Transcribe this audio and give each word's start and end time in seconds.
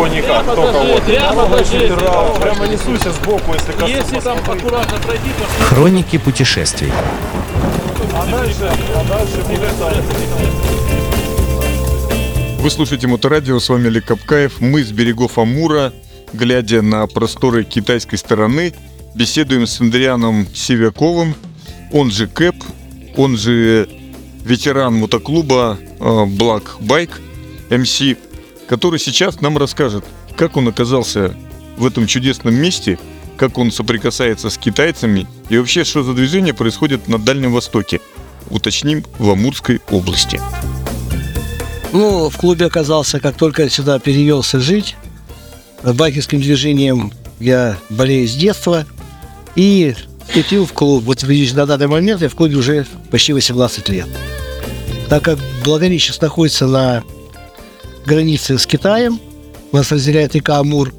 его 0.00 0.14
никак, 0.14 0.46
даже, 0.46 0.60
вот. 0.60 2.40
прямо 2.40 2.66
несуся 2.66 3.12
сбоку, 3.12 3.52
если 3.52 3.72
коснусь. 3.72 3.90
Если 3.90 4.20
там 4.20 4.38
аккуратно 4.38 4.98
пройти, 4.98 5.30
то 5.38 5.64
Хроники 5.64 6.18
путешествий. 6.18 6.92
А 8.14 8.26
дальше, 8.26 8.72
а 8.94 9.04
дальше. 9.08 9.44
Вы 12.58 12.70
слушаете 12.70 13.06
Моторадио, 13.06 13.58
с 13.58 13.68
вами 13.68 13.86
Олег 13.88 14.06
Капкаев. 14.06 14.60
Мы 14.60 14.82
с 14.82 14.90
берегов 14.90 15.38
Амура, 15.38 15.92
глядя 16.32 16.82
на 16.82 17.06
просторы 17.06 17.64
китайской 17.64 18.16
стороны, 18.16 18.74
беседуем 19.14 19.66
с 19.66 19.80
Андрианом 19.80 20.46
Севяковым, 20.54 21.34
он 21.92 22.10
же 22.10 22.26
Кэп, 22.26 22.56
он 23.16 23.36
же 23.36 23.88
ветеран 24.44 24.94
мотоклуба 24.94 25.78
э, 25.80 26.04
Black 26.04 26.64
Bike 26.80 27.12
MC, 27.70 28.16
который 28.70 29.00
сейчас 29.00 29.40
нам 29.40 29.58
расскажет, 29.58 30.04
как 30.36 30.56
он 30.56 30.68
оказался 30.68 31.34
в 31.76 31.84
этом 31.84 32.06
чудесном 32.06 32.54
месте, 32.54 33.00
как 33.36 33.58
он 33.58 33.72
соприкасается 33.72 34.48
с 34.48 34.56
китайцами 34.56 35.26
и 35.48 35.58
вообще, 35.58 35.82
что 35.82 36.04
за 36.04 36.14
движение 36.14 36.54
происходит 36.54 37.08
на 37.08 37.18
Дальнем 37.18 37.52
Востоке. 37.52 38.00
Уточним, 38.48 39.04
в 39.18 39.28
Амурской 39.28 39.80
области. 39.90 40.40
Ну, 41.92 42.30
в 42.30 42.36
клубе 42.36 42.66
оказался, 42.66 43.18
как 43.18 43.36
только 43.36 43.68
сюда 43.68 43.98
перевелся 43.98 44.60
жить. 44.60 44.94
Байкерским 45.82 46.40
движением 46.40 47.12
я 47.40 47.76
болею 47.88 48.28
с 48.28 48.34
детства. 48.34 48.86
И 49.56 49.96
вступил 50.28 50.64
в 50.64 50.72
клуб. 50.72 51.02
Вот 51.02 51.24
видишь, 51.24 51.54
на 51.54 51.66
данный 51.66 51.88
момент 51.88 52.22
я 52.22 52.28
в 52.28 52.36
клубе 52.36 52.54
уже 52.54 52.86
почти 53.10 53.32
18 53.32 53.88
лет. 53.88 54.08
Так 55.08 55.24
как 55.24 55.40
Благовещенск 55.64 56.22
находится 56.22 56.68
на 56.68 57.02
границе 58.06 58.58
с 58.58 58.66
Китаем, 58.66 59.20
нас 59.72 59.90
разделяет 59.92 60.34
река 60.34 60.58
Амур, 60.58 60.92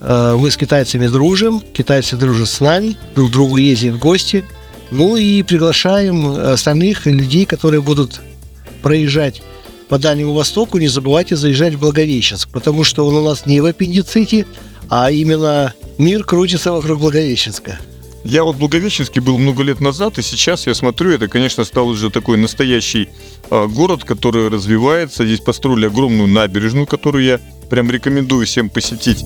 э, 0.00 0.36
мы 0.38 0.50
с 0.50 0.56
китайцами 0.56 1.06
дружим, 1.06 1.62
китайцы 1.72 2.16
дружат 2.16 2.48
с 2.48 2.60
нами, 2.60 2.96
друг 3.14 3.30
другу 3.30 3.56
ездим 3.56 3.94
в 3.94 3.98
гости. 3.98 4.44
Ну 4.90 5.16
и 5.16 5.42
приглашаем 5.42 6.26
остальных 6.26 7.06
людей, 7.06 7.46
которые 7.46 7.80
будут 7.80 8.20
проезжать 8.82 9.42
по 9.88 9.98
Дальнему 9.98 10.34
Востоку, 10.34 10.78
не 10.78 10.88
забывайте 10.88 11.36
заезжать 11.36 11.74
в 11.74 11.80
Благовещенск, 11.80 12.48
потому 12.50 12.84
что 12.84 13.06
он 13.06 13.14
у 13.14 13.24
нас 13.24 13.46
не 13.46 13.60
в 13.60 13.66
аппендиците, 13.66 14.46
а 14.88 15.10
именно 15.10 15.74
мир 15.98 16.24
крутится 16.24 16.72
вокруг 16.72 17.00
Благовещенска. 17.00 17.78
Я 18.24 18.44
вот 18.44 18.56
в 18.56 18.58
Благовещенске 18.58 19.20
был 19.20 19.38
много 19.38 19.62
лет 19.62 19.80
назад, 19.80 20.18
и 20.18 20.22
сейчас 20.22 20.66
я 20.66 20.74
смотрю, 20.74 21.10
это, 21.12 21.26
конечно, 21.26 21.64
стал 21.64 21.88
уже 21.88 22.10
такой 22.10 22.36
настоящий 22.36 23.08
а, 23.50 23.66
город, 23.66 24.04
который 24.04 24.48
развивается. 24.48 25.24
Здесь 25.24 25.40
построили 25.40 25.86
огромную 25.86 26.28
набережную, 26.28 26.86
которую 26.86 27.24
я 27.24 27.40
прям 27.70 27.90
рекомендую 27.90 28.46
всем 28.46 28.68
посетить. 28.68 29.24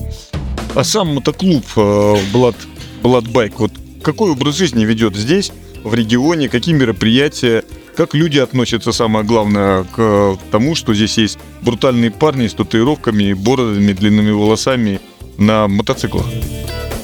А 0.75 0.83
сам 0.83 1.15
мотоклуб 1.15 1.65
а, 1.75 2.15
Blood, 2.33 2.55
Blood 3.03 3.31
Bike, 3.31 3.55
вот 3.57 3.71
какой 4.01 4.31
образ 4.31 4.55
жизни 4.55 4.85
ведет 4.85 5.15
здесь, 5.15 5.51
в 5.83 5.93
регионе, 5.93 6.47
какие 6.47 6.73
мероприятия, 6.73 7.63
как 7.95 8.13
люди 8.15 8.39
относятся, 8.39 8.91
самое 8.91 9.25
главное, 9.25 9.83
к 9.83 10.37
тому, 10.51 10.73
что 10.73 10.93
здесь 10.93 11.17
есть 11.17 11.37
брутальные 11.61 12.11
парни 12.11 12.47
с 12.47 12.53
татуировками, 12.53 13.33
бородами, 13.33 13.93
длинными 13.93 14.31
волосами 14.31 14.99
на 15.37 15.67
мотоциклах. 15.67 16.25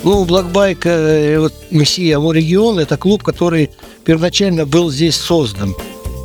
Ну, 0.04 0.26
Blackbike, 0.26 0.86
э, 0.86 1.40
вот 1.40 1.54
Мессия 1.70 2.18
регион, 2.18 2.80
это 2.80 2.98
клуб, 2.98 3.22
который 3.24 3.70
первоначально 4.04 4.66
был 4.66 4.90
здесь 4.90 5.16
создан, 5.16 5.76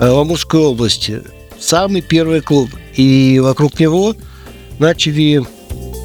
э, 0.00 0.10
в 0.10 0.18
Амурской 0.18 0.60
области. 0.60 1.22
Самый 1.58 2.00
первый 2.00 2.40
клуб. 2.40 2.70
И 2.94 3.38
вокруг 3.42 3.78
него 3.78 4.14
начали 4.78 5.42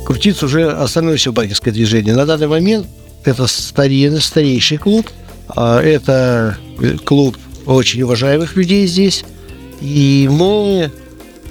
крутиться 0.06 0.46
уже 0.46 0.70
остальное 0.70 1.16
все 1.16 1.32
байкерское 1.32 1.74
движение. 1.74 2.14
На 2.14 2.26
данный 2.26 2.48
момент 2.48 2.88
это 3.24 3.48
старинный, 3.48 4.22
старейший 4.22 4.78
клуб. 4.78 5.10
А 5.56 5.82
Это 5.82 6.58
клуб 7.04 7.38
очень 7.66 8.02
уважаемых 8.04 8.56
людей 8.56 8.88
здесь. 8.88 9.24
И 9.82 10.30
мы 10.32 10.92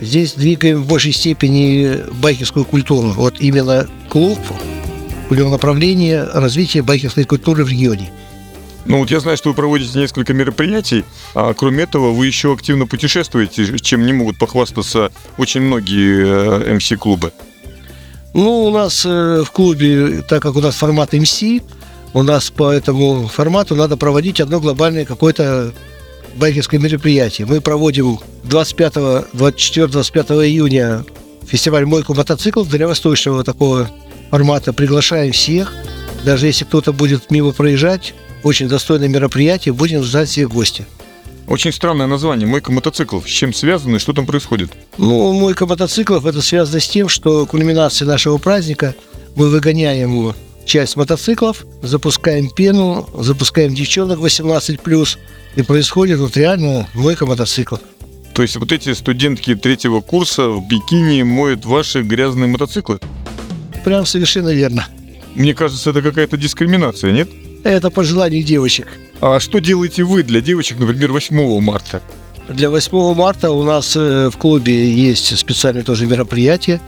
здесь 0.01 0.35
двигаем 0.35 0.83
в 0.83 0.89
большей 0.89 1.13
степени 1.13 1.99
байкерскую 2.21 2.65
культуру. 2.65 3.09
Вот 3.11 3.35
именно 3.41 3.87
клуб 4.09 4.39
него 5.35 5.51
направление 5.51 6.25
развития 6.25 6.83
байкерской 6.83 7.25
культуры 7.25 7.65
в 7.65 7.69
регионе. 7.69 8.11
Ну 8.87 8.99
вот 8.99 9.11
я 9.11 9.21
знаю, 9.21 9.37
что 9.37 9.51
вы 9.51 9.55
проводите 9.55 9.99
несколько 9.99 10.33
мероприятий, 10.33 11.05
а 11.35 11.55
кроме 11.55 11.85
этого 11.85 12.13
вы 12.13 12.27
еще 12.27 12.53
активно 12.53 12.87
путешествуете, 12.87 13.79
чем 13.79 14.07
не 14.07 14.13
могут 14.13 14.39
похвастаться 14.39 15.13
очень 15.37 15.61
многие 15.61 16.75
МС-клубы. 16.75 17.33
Ну, 18.33 18.65
у 18.65 18.71
нас 18.71 19.05
э, 19.05 19.43
в 19.45 19.51
клубе, 19.51 20.23
так 20.23 20.43
как 20.43 20.55
у 20.55 20.61
нас 20.61 20.77
формат 20.77 21.13
МС, 21.13 21.43
у 22.13 22.23
нас 22.23 22.51
по 22.51 22.71
этому 22.71 23.27
формату 23.27 23.75
надо 23.75 23.97
проводить 23.97 24.41
одно 24.41 24.61
глобальное 24.61 25.05
какое-то 25.05 25.73
байкерское 26.37 26.79
мероприятие. 26.79 27.47
Мы 27.47 27.61
проводим 27.61 28.19
25, 28.45 29.33
24, 29.33 29.87
25 29.89 30.31
июня 30.31 31.05
фестиваль 31.47 31.85
«Мойку 31.87 32.15
мотоциклов» 32.15 32.71
дальневосточного 32.71 33.43
такого 33.43 33.91
формата. 34.31 34.73
Приглашаем 34.73 35.33
всех. 35.33 35.73
Даже 36.25 36.47
если 36.47 36.65
кто-то 36.65 36.93
будет 36.93 37.31
мимо 37.31 37.53
проезжать, 37.53 38.15
очень 38.43 38.69
достойное 38.69 39.09
мероприятие, 39.09 39.75
будем 39.75 40.03
ждать 40.03 40.29
всех 40.29 40.51
гостей. 40.51 40.87
Очень 41.47 41.73
странное 41.73 42.07
название 42.07 42.47
«Мойка 42.47 42.71
мотоциклов». 42.71 43.29
С 43.29 43.33
чем 43.33 43.53
связано 43.53 43.97
и 43.97 43.99
что 43.99 44.13
там 44.13 44.25
происходит? 44.25 44.71
Ну, 44.99 45.33
мойка 45.33 45.67
мотоциклов 45.67 46.25
это 46.25 46.43
связано 46.43 46.79
с 46.79 46.89
тем, 46.89 47.09
что 47.09 47.45
кульминацией 47.45 48.09
нашего 48.09 48.39
праздника 48.39 48.95
мы 49.35 49.49
выгоняем 49.49 50.33
часть 50.65 50.95
мотоциклов, 50.95 51.65
запускаем 51.83 52.49
пену, 52.51 53.09
запускаем 53.19 53.75
девчонок 53.75 54.21
18+, 54.21 55.19
и 55.57 55.63
происходит 55.63 56.21
вот 56.21 56.37
реально 56.37 56.89
мойка 56.95 57.27
мотоциклов. 57.27 57.81
То 58.33 58.43
есть 58.43 58.57
вот 58.57 58.71
эти 58.71 58.95
студентки 58.95 59.57
третьего 59.57 60.01
курса 60.01 60.49
в 60.49 60.69
бикини 60.69 61.25
моют 61.25 61.65
ваши 61.65 62.03
грязные 62.03 62.47
мотоциклы? 62.47 63.01
Прям 63.85 64.07
совершенно 64.07 64.51
верно. 64.51 64.87
Мне 65.35 65.55
кажется, 65.55 65.91
это 65.91 66.03
какая-то 66.03 66.37
дискриминация, 66.37 67.13
нет? 67.13 67.29
Это 67.65 67.91
по 67.91 68.05
желанию 68.05 68.43
девочек. 68.43 68.89
А 69.21 69.39
что 69.39 69.59
делаете 69.59 70.03
вы 70.05 70.23
для 70.23 70.41
девочек, 70.41 70.79
например, 70.79 71.13
8 71.13 71.61
марта? 71.61 72.03
Для 72.49 72.71
8 72.71 73.15
марта 73.15 73.51
у 73.51 73.63
нас 73.63 73.95
э, 73.97 74.29
в 74.29 74.37
клубе 74.37 74.93
есть 74.93 75.39
специальное 75.39 75.83
тоже 75.83 76.07
мероприятие. 76.07 76.81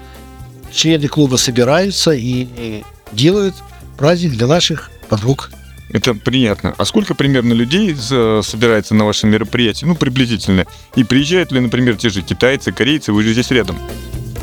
Члены 0.72 1.08
клуба 1.08 1.36
собираются 1.36 2.12
и 2.12 2.82
делают 3.12 3.54
праздник 3.96 4.32
для 4.32 4.46
наших 4.46 4.90
подруг. 5.08 5.50
Это 5.90 6.14
приятно. 6.14 6.74
А 6.78 6.84
сколько 6.86 7.14
примерно 7.14 7.52
людей 7.52 7.94
собирается 7.94 8.94
на 8.94 9.04
вашем 9.04 9.30
мероприятии? 9.30 9.84
Ну, 9.84 9.94
приблизительно. 9.94 10.66
И 10.96 11.04
приезжают 11.04 11.52
ли, 11.52 11.60
например, 11.60 11.96
те 11.96 12.08
же 12.08 12.22
китайцы, 12.22 12.72
корейцы? 12.72 13.12
Вы 13.12 13.22
же 13.22 13.34
здесь 13.34 13.50
рядом. 13.50 13.78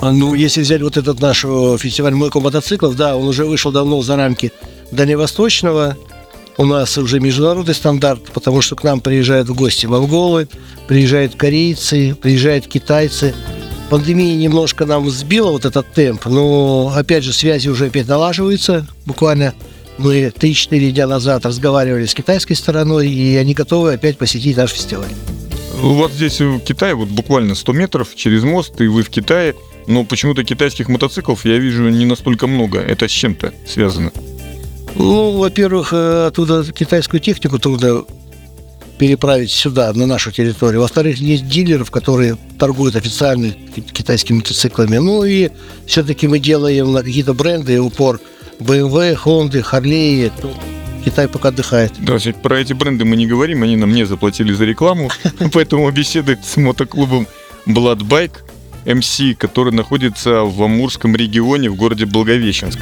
А, 0.02 0.12
Ну, 0.12 0.34
если 0.34 0.62
взять 0.62 0.82
вот 0.82 0.98
этот 0.98 1.20
наш 1.20 1.44
э, 1.44 1.78
фестиваль 1.78 2.14
«Мойка 2.14 2.40
мотоциклов», 2.40 2.96
да, 2.96 3.18
он 3.18 3.28
уже 3.28 3.46
вышел 3.46 3.72
давно 3.72 4.02
за 4.02 4.16
рамки 4.16 4.52
дальневосточного. 4.92 5.98
У 6.58 6.66
нас 6.66 6.98
уже 6.98 7.20
международный 7.20 7.74
стандарт, 7.74 8.32
потому 8.34 8.62
что 8.62 8.76
к 8.76 8.84
нам 8.84 9.02
приезжают 9.02 9.50
в 9.50 9.56
гости 9.56 9.86
монголы, 9.86 10.48
приезжают 10.88 11.36
корейцы, 11.36 12.16
приезжают 12.16 12.68
китайцы. 12.68 13.34
Пандемия 13.90 14.36
немножко 14.36 14.86
нам 14.86 15.10
сбила 15.10 15.52
вот 15.52 15.66
этот 15.66 15.92
темп, 15.94 16.26
но, 16.26 16.94
опять 16.96 17.24
же, 17.24 17.34
связи 17.34 17.70
уже 17.70 17.88
опять 17.88 18.08
налаживаются. 18.08 18.88
Буквально 19.06 19.54
мы 19.98 20.28
3-4 20.28 20.92
дня 20.92 21.08
назад 21.08 21.46
разговаривали 21.46 22.06
с 22.06 22.14
китайской 22.14 22.54
стороной, 22.54 23.10
и 23.10 23.36
они 23.36 23.54
готовы 23.54 23.94
опять 23.94 24.18
посетить 24.18 24.58
наш 24.58 24.72
фестиваль. 24.72 25.10
У 25.82 25.94
вас 25.94 26.12
здесь 26.12 26.40
в 26.40 26.60
Китае 26.60 26.94
вот 26.94 27.10
буквально 27.10 27.56
100 27.56 27.74
метров 27.74 28.16
через 28.16 28.44
мост, 28.44 28.80
и 28.82 28.88
вы 28.88 29.04
в 29.04 29.10
Китае. 29.10 29.56
Но 29.88 30.04
почему-то 30.04 30.44
китайских 30.44 30.88
мотоциклов 30.90 31.46
я 31.46 31.58
вижу 31.58 31.90
не 31.90 32.06
настолько 32.06 32.48
много. 32.48 32.80
Это 32.80 33.08
с 33.08 33.12
чем-то 33.12 33.54
связано? 33.68 34.12
Ну, 34.96 35.38
во-первых, 35.38 35.90
э, 35.94 36.28
оттуда 36.28 36.64
китайскую 36.72 37.20
технику 37.20 37.60
трудно 37.60 38.04
переправить 38.98 39.50
сюда, 39.50 39.92
на 39.94 40.06
нашу 40.06 40.32
территорию. 40.32 40.82
Во-вторых, 40.82 41.18
есть 41.18 41.48
дилеров, 41.48 41.90
которые 41.90 42.38
торгуют 42.60 42.96
официально 42.96 43.50
ки- 43.52 43.82
китайскими 43.82 44.38
мотоциклами. 44.38 44.98
Ну 44.98 45.24
и 45.24 45.50
все-таки 45.88 46.28
мы 46.28 46.40
делаем 46.40 46.92
на 46.92 47.02
какие-то 47.02 47.34
бренды 47.34 47.80
упор. 47.80 48.20
BMW, 48.60 49.18
Honda, 49.24 49.64
Harley. 49.72 50.32
Китай 51.06 51.30
пока 51.30 51.48
отдыхает. 51.48 51.94
Да, 52.00 52.18
про 52.44 52.60
эти 52.60 52.74
бренды 52.74 53.06
мы 53.06 53.16
не 53.16 53.26
говорим, 53.26 53.64
они 53.64 53.78
нам 53.78 53.94
не 53.94 54.06
заплатили 54.06 54.52
за 54.52 54.66
рекламу, 54.66 55.10
поэтому 55.54 55.90
беседует 55.92 56.44
с 56.46 56.58
мотоклубом 56.58 57.26
Blood 57.66 58.00
MC, 58.86 59.36
который 59.36 59.74
находится 59.74 60.42
в 60.42 60.62
Амурском 60.62 61.16
регионе 61.16 61.70
в 61.70 61.76
городе 61.76 62.06
Благовещенск. 62.06 62.80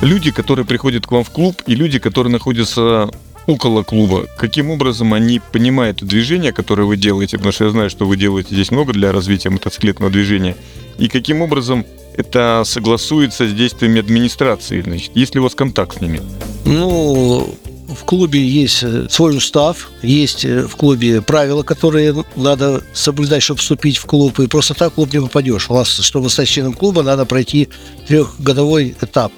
Люди, 0.00 0.30
которые 0.30 0.64
приходят 0.64 1.06
к 1.06 1.10
вам 1.10 1.24
в 1.24 1.30
клуб, 1.30 1.62
и 1.66 1.74
люди, 1.74 1.98
которые 1.98 2.32
находятся 2.32 3.10
около 3.46 3.82
клуба, 3.82 4.26
каким 4.36 4.70
образом 4.70 5.14
они 5.14 5.40
понимают 5.40 6.04
движение, 6.04 6.52
которое 6.52 6.84
вы 6.84 6.96
делаете, 6.96 7.38
потому 7.38 7.52
что 7.52 7.64
я 7.64 7.70
знаю, 7.70 7.90
что 7.90 8.06
вы 8.06 8.16
делаете 8.16 8.54
здесь 8.54 8.70
много 8.70 8.92
для 8.92 9.10
развития 9.10 9.48
мотоциклетного 9.48 10.12
движения, 10.12 10.54
и 10.98 11.08
каким 11.08 11.40
образом 11.40 11.86
это 12.14 12.62
согласуется 12.66 13.48
с 13.48 13.52
действиями 13.52 14.00
администрации. 14.00 14.82
Значит, 14.82 15.12
есть 15.14 15.34
ли 15.34 15.40
у 15.40 15.44
вас 15.44 15.54
контакт 15.54 15.96
с 15.96 16.00
ними? 16.00 16.20
Ну, 16.64 17.48
в 17.88 18.04
клубе 18.04 18.46
есть 18.46 18.82
э, 18.82 19.06
свой 19.08 19.36
устав, 19.36 19.90
есть 20.02 20.44
э, 20.44 20.66
в 20.66 20.76
клубе 20.76 21.22
правила, 21.22 21.62
которые 21.62 22.24
надо 22.36 22.82
соблюдать, 22.92 23.42
чтобы 23.42 23.60
вступить 23.60 23.96
в 23.96 24.04
клуб. 24.04 24.38
И 24.40 24.46
просто 24.46 24.74
так 24.74 24.92
в 24.92 24.94
клуб 24.96 25.12
не 25.12 25.20
попадешь. 25.20 25.70
У 25.70 25.74
вас, 25.74 25.88
чтобы 25.88 26.28
стать 26.28 26.48
членом 26.48 26.74
клуба, 26.74 27.02
надо 27.02 27.24
пройти 27.24 27.68
трехгодовой 28.06 28.94
этап. 29.00 29.32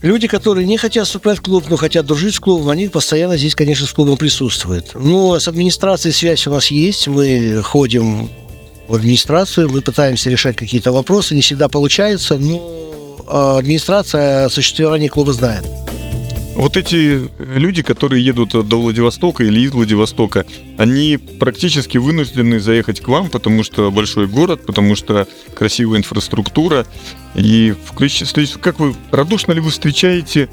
Люди, 0.00 0.26
которые 0.26 0.66
не 0.66 0.76
хотят 0.76 1.06
вступать 1.06 1.38
в 1.38 1.42
клуб, 1.42 1.64
но 1.68 1.76
хотят 1.76 2.06
дружить 2.06 2.34
с 2.34 2.40
клубом, 2.40 2.70
они 2.70 2.88
постоянно 2.88 3.36
здесь, 3.36 3.54
конечно, 3.54 3.86
с 3.86 3.92
клубом 3.92 4.16
присутствуют. 4.16 4.90
Ну, 4.94 5.34
а 5.34 5.40
с 5.40 5.46
администрацией 5.46 6.12
связь 6.12 6.46
у 6.46 6.50
нас 6.50 6.68
есть. 6.68 7.06
Мы 7.06 7.62
ходим 7.62 8.28
в 8.88 8.94
администрацию, 8.94 9.70
мы 9.70 9.80
пытаемся 9.80 10.30
решать 10.30 10.56
какие-то 10.56 10.92
вопросы. 10.92 11.34
Не 11.34 11.40
всегда 11.40 11.68
получается, 11.68 12.36
но 12.36 12.60
а, 13.28 13.58
администрация 13.58 14.46
о 14.46 14.50
существовании 14.50 15.08
клуба 15.08 15.32
знает. 15.32 15.64
Вот 16.54 16.76
эти 16.76 17.30
люди, 17.38 17.82
которые 17.82 18.24
едут 18.24 18.50
до 18.50 18.80
Владивостока 18.80 19.42
или 19.42 19.60
из 19.60 19.72
Владивостока, 19.72 20.44
они 20.76 21.16
практически 21.16 21.96
вынуждены 21.96 22.60
заехать 22.60 23.00
к 23.00 23.08
вам, 23.08 23.30
потому 23.30 23.62
что 23.64 23.90
большой 23.90 24.26
город, 24.26 24.66
потому 24.66 24.94
что 24.94 25.26
красивая 25.54 25.98
инфраструктура. 25.98 26.86
И 27.34 27.74
включ- 27.90 28.58
как 28.60 28.80
вы, 28.80 28.94
радушно 29.10 29.52
ли 29.52 29.60
вы 29.60 29.70
встречаете 29.70 30.50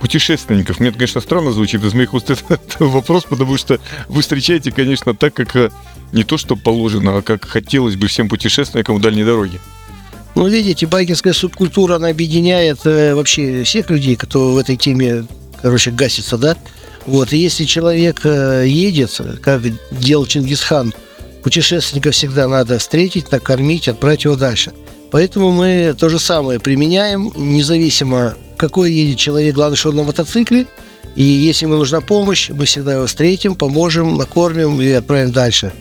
путешественников? 0.00 0.80
Мне, 0.80 0.88
это, 0.88 0.98
конечно, 0.98 1.20
странно 1.20 1.52
звучит 1.52 1.84
из 1.84 1.92
моих 1.92 2.14
уст 2.14 2.30
этот 2.48 2.80
вопрос, 2.80 3.24
потому 3.24 3.58
что 3.58 3.78
вы 4.08 4.22
встречаете, 4.22 4.72
конечно, 4.72 5.14
так, 5.14 5.34
как 5.34 5.54
э, 5.54 5.70
не 6.12 6.24
то, 6.24 6.38
что 6.38 6.56
положено, 6.56 7.18
а 7.18 7.22
как 7.22 7.44
хотелось 7.44 7.96
бы 7.96 8.06
всем 8.06 8.28
путешественникам 8.30 8.96
в 8.96 9.00
дальней 9.02 9.24
дороге. 9.24 9.60
Ну, 10.34 10.46
видите, 10.46 10.86
байкерская 10.86 11.32
субкультура, 11.32 11.96
она 11.96 12.08
объединяет 12.08 12.80
э, 12.84 13.14
вообще 13.14 13.64
всех 13.64 13.90
людей, 13.90 14.16
кто 14.16 14.52
в 14.52 14.58
этой 14.58 14.76
теме, 14.76 15.26
короче, 15.60 15.90
гасится, 15.90 16.38
да? 16.38 16.56
Вот, 17.06 17.32
и 17.32 17.38
если 17.38 17.64
человек 17.64 18.20
э, 18.24 18.64
едет, 18.66 19.20
как 19.42 19.62
делал 19.90 20.26
Чингисхан, 20.26 20.94
путешественника 21.42 22.12
всегда 22.12 22.46
надо 22.46 22.78
встретить, 22.78 23.32
накормить, 23.32 23.88
отправить 23.88 24.24
его 24.24 24.36
дальше. 24.36 24.72
Поэтому 25.10 25.50
мы 25.50 25.96
то 25.98 26.08
же 26.08 26.20
самое 26.20 26.60
применяем, 26.60 27.32
независимо, 27.34 28.34
какой 28.56 28.92
едет 28.92 29.18
человек, 29.18 29.54
главное, 29.54 29.76
что 29.76 29.88
он 29.88 29.96
на 29.96 30.04
мотоцикле, 30.04 30.66
и 31.16 31.24
если 31.24 31.66
ему 31.66 31.76
нужна 31.76 32.00
помощь, 32.00 32.50
мы 32.50 32.66
всегда 32.66 32.94
его 32.94 33.06
встретим, 33.06 33.56
поможем, 33.56 34.16
накормим 34.16 34.80
и 34.80 34.90
отправим 34.92 35.32
дальше. 35.32 35.72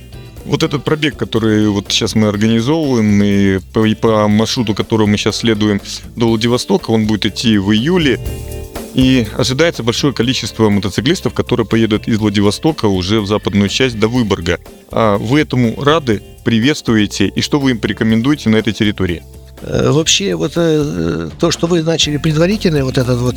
Вот 0.49 0.63
этот 0.63 0.83
пробег, 0.83 1.15
который 1.15 1.69
вот 1.69 1.85
сейчас 1.89 2.15
мы 2.15 2.27
организовываем, 2.27 3.21
и 3.21 3.59
по, 3.71 3.85
и 3.85 3.93
по 3.93 4.27
маршруту, 4.27 4.73
которому 4.73 5.11
мы 5.11 5.17
сейчас 5.17 5.37
следуем 5.37 5.79
до 6.15 6.27
Владивостока, 6.27 6.89
он 6.89 7.05
будет 7.05 7.27
идти 7.27 7.59
в 7.59 7.71
июле. 7.71 8.19
И 8.95 9.27
ожидается 9.37 9.83
большое 9.83 10.11
количество 10.11 10.67
мотоциклистов, 10.69 11.35
которые 11.35 11.67
поедут 11.67 12.07
из 12.07 12.17
Владивостока 12.17 12.87
уже 12.87 13.21
в 13.21 13.27
западную 13.27 13.69
часть 13.69 13.99
до 13.99 14.07
Выборга. 14.07 14.59
А 14.91 15.19
вы 15.19 15.41
этому 15.41 15.75
рады, 15.83 16.23
приветствуете, 16.43 17.27
и 17.27 17.41
что 17.41 17.59
вы 17.59 17.71
им 17.71 17.79
порекомендуете 17.79 18.49
на 18.49 18.55
этой 18.55 18.73
территории? 18.73 19.21
Э, 19.61 19.91
Вообще, 19.91 20.33
вот 20.33 20.53
э, 20.55 21.29
то, 21.39 21.51
что 21.51 21.67
вы 21.67 21.83
начали 21.83 22.17
предварительно, 22.17 22.83
вот 22.83 22.97
этот 22.97 23.19
вот 23.19 23.35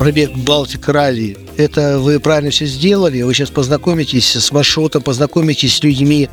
пробег 0.00 0.34
Балтик 0.34 0.88
Ралли, 0.88 1.36
это 1.58 1.98
вы 1.98 2.20
правильно 2.20 2.50
все 2.50 2.64
сделали, 2.64 3.20
вы 3.20 3.34
сейчас 3.34 3.50
познакомитесь 3.50 4.34
с 4.34 4.50
маршрутом, 4.50 5.02
познакомитесь 5.02 5.76
с 5.76 5.82
людьми, 5.82 6.30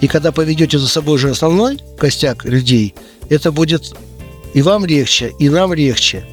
и 0.00 0.06
когда 0.06 0.32
поведете 0.32 0.78
за 0.78 0.88
собой 0.88 1.18
же 1.18 1.28
основной 1.28 1.78
костяк 1.98 2.46
людей, 2.46 2.94
это 3.28 3.52
будет 3.52 3.94
и 4.54 4.62
вам 4.62 4.86
легче, 4.86 5.34
и 5.38 5.50
нам 5.50 5.74
легче. 5.74 6.24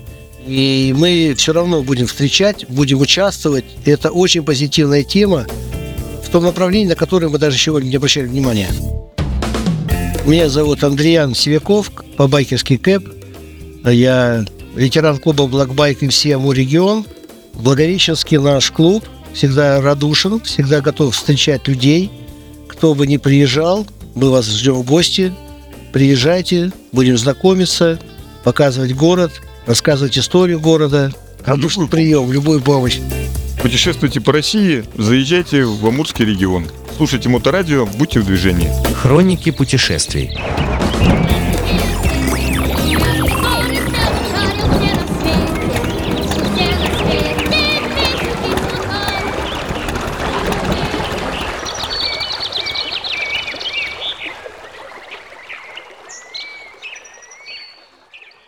И 0.47 0.95
мы 0.97 1.35
все 1.37 1.51
равно 1.51 1.83
будем 1.83 2.07
встречать, 2.07 2.65
будем 2.69 3.01
участвовать. 3.01 3.65
Это 3.83 4.11
очень 4.11 4.43
позитивная 4.43 5.03
тема 5.03 5.45
в 6.23 6.29
том 6.29 6.45
направлении, 6.45 6.87
на 6.87 6.95
которое 6.95 7.27
мы 7.27 7.37
даже 7.37 7.57
сегодня 7.57 7.89
не 7.89 7.97
обращали 7.97 8.27
внимания. 8.27 8.69
Меня 10.25 10.47
зовут 10.47 10.85
Андриан 10.85 11.35
Севяков, 11.35 11.91
по-байкерски 12.15 12.77
Кэп. 12.77 13.09
Я 13.83 14.45
ветеран 14.77 15.17
клуба 15.17 15.43
Bike 15.43 15.99
MC 16.01 16.33
Амур 16.33 16.55
регион. 16.55 17.05
Благовещенский 17.53 18.37
наш 18.37 18.71
клуб 18.71 19.03
всегда 19.33 19.81
радушен, 19.81 20.39
всегда 20.41 20.81
готов 20.81 21.15
встречать 21.15 21.67
людей. 21.67 22.11
Кто 22.67 22.93
бы 22.93 23.07
ни 23.07 23.17
приезжал, 23.17 23.87
мы 24.15 24.29
вас 24.29 24.45
ждем 24.45 24.75
в 24.75 24.83
гости. 24.83 25.33
Приезжайте, 25.91 26.71
будем 26.91 27.17
знакомиться, 27.17 27.99
показывать 28.43 28.93
город, 28.93 29.31
рассказывать 29.65 30.17
историю 30.17 30.59
города. 30.59 31.11
Радушный 31.45 31.87
прием, 31.87 32.31
любую 32.31 32.61
помощь. 32.61 32.99
Путешествуйте 33.61 34.21
по 34.21 34.31
России, 34.31 34.83
заезжайте 34.97 35.63
в 35.63 35.85
Амурский 35.87 36.25
регион. 36.25 36.67
Слушайте 36.95 37.29
моторадио, 37.29 37.85
будьте 37.85 38.19
в 38.19 38.25
движении. 38.25 38.69
Хроники 38.93 39.49
путешествий. 39.49 40.37